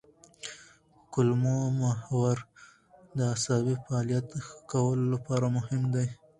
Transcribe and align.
کولمو 1.13 1.55
محور 1.81 2.35
د 3.17 3.19
عصبي 3.33 3.75
فعالیت 3.83 4.27
ښه 4.45 4.55
کولو 4.71 5.05
لپاره 5.13 5.45
مهم 5.57 5.81
دی. 5.93 6.07